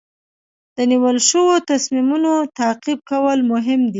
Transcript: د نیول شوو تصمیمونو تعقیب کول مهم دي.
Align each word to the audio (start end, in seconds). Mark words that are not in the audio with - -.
د 0.75 0.77
نیول 0.91 1.17
شوو 1.29 1.55
تصمیمونو 1.69 2.31
تعقیب 2.59 2.99
کول 3.09 3.39
مهم 3.51 3.81
دي. 3.85 3.89